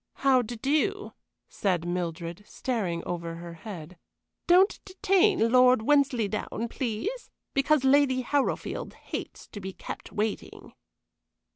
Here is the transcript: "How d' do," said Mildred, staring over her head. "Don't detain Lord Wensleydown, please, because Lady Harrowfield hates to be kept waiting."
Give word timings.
"How 0.25 0.41
d' 0.41 0.59
do," 0.59 1.13
said 1.47 1.87
Mildred, 1.87 2.43
staring 2.47 3.03
over 3.05 3.35
her 3.35 3.53
head. 3.53 3.99
"Don't 4.47 4.79
detain 4.83 5.51
Lord 5.51 5.83
Wensleydown, 5.83 6.69
please, 6.71 7.29
because 7.53 7.83
Lady 7.83 8.21
Harrowfield 8.23 8.95
hates 8.95 9.47
to 9.49 9.59
be 9.61 9.73
kept 9.73 10.11
waiting." 10.11 10.73